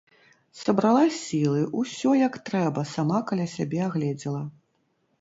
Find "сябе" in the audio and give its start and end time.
3.55-3.79